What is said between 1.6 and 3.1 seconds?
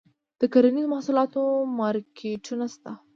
مارکیټونه شته؟